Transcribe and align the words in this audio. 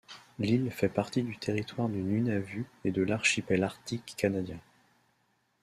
L'île 0.39 0.71
fait 0.71 0.89
partie 0.89 1.21
du 1.21 1.37
territoire 1.37 1.87
du 1.87 1.99
Nunavut 2.01 2.65
et 2.85 2.89
de 2.91 3.03
l'archipel 3.03 3.63
arctique 3.63 4.15
canadien. 4.17 4.57